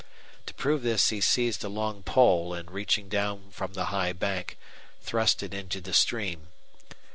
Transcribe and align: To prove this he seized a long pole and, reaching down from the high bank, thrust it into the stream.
To 0.47 0.53
prove 0.55 0.81
this 0.81 1.09
he 1.11 1.21
seized 1.21 1.63
a 1.63 1.69
long 1.69 2.01
pole 2.01 2.55
and, 2.55 2.71
reaching 2.71 3.07
down 3.07 3.51
from 3.51 3.73
the 3.73 3.85
high 3.93 4.13
bank, 4.13 4.57
thrust 4.99 5.43
it 5.43 5.53
into 5.53 5.79
the 5.79 5.93
stream. 5.93 6.47